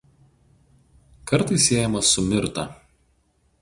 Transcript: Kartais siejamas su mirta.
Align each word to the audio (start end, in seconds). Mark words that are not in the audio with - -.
Kartais 1.33 1.61
siejamas 1.69 2.07
su 2.15 2.23
mirta. 2.33 2.67